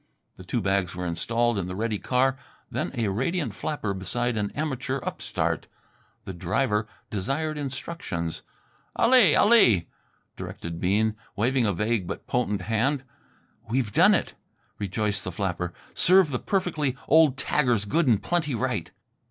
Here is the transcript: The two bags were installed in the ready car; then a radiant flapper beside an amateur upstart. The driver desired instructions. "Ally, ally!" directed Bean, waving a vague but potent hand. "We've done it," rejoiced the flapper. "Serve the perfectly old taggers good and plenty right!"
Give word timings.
The 0.35 0.43
two 0.43 0.61
bags 0.61 0.95
were 0.95 1.05
installed 1.05 1.59
in 1.59 1.67
the 1.67 1.75
ready 1.75 1.99
car; 1.99 2.35
then 2.71 2.91
a 2.95 3.09
radiant 3.09 3.53
flapper 3.53 3.93
beside 3.93 4.35
an 4.35 4.49
amateur 4.55 4.99
upstart. 5.03 5.67
The 6.25 6.33
driver 6.33 6.87
desired 7.11 7.55
instructions. 7.55 8.41
"Ally, 8.97 9.33
ally!" 9.33 9.85
directed 10.35 10.79
Bean, 10.81 11.15
waving 11.35 11.67
a 11.67 11.73
vague 11.73 12.07
but 12.07 12.25
potent 12.25 12.63
hand. 12.63 13.03
"We've 13.69 13.91
done 13.91 14.15
it," 14.15 14.33
rejoiced 14.79 15.23
the 15.23 15.31
flapper. 15.31 15.71
"Serve 15.93 16.31
the 16.31 16.39
perfectly 16.39 16.97
old 17.07 17.37
taggers 17.37 17.85
good 17.87 18.07
and 18.07 18.19
plenty 18.23 18.55
right!" 18.55 18.89